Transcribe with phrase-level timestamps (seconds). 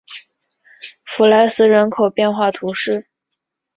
[1.05, 3.05] 弗赖斯人口变化图示